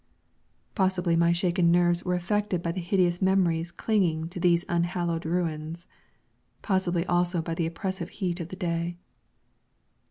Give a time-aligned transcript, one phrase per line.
[0.73, 5.85] Possibly my shaken nerves were affected by the hideous memories clinging to these unhallowed ruins;
[6.63, 8.97] possibly also by the oppressive heat of the day.